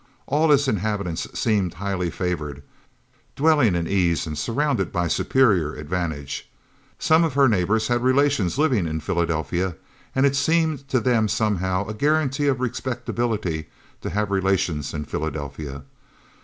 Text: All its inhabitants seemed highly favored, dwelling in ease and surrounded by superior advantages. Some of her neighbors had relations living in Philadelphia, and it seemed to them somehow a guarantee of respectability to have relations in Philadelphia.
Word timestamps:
All 0.25 0.51
its 0.51 0.67
inhabitants 0.67 1.27
seemed 1.39 1.75
highly 1.75 2.09
favored, 2.09 2.63
dwelling 3.35 3.75
in 3.75 3.85
ease 3.87 4.25
and 4.25 4.35
surrounded 4.35 4.91
by 4.91 5.07
superior 5.07 5.75
advantages. 5.75 6.41
Some 6.97 7.23
of 7.23 7.35
her 7.35 7.47
neighbors 7.47 7.87
had 7.87 8.01
relations 8.03 8.57
living 8.57 8.87
in 8.87 8.99
Philadelphia, 8.99 9.75
and 10.15 10.25
it 10.25 10.35
seemed 10.35 10.87
to 10.87 10.99
them 10.99 11.27
somehow 11.27 11.85
a 11.87 11.93
guarantee 11.93 12.47
of 12.47 12.61
respectability 12.61 13.69
to 14.01 14.09
have 14.09 14.31
relations 14.31 14.91
in 14.91 15.05
Philadelphia. 15.05 15.83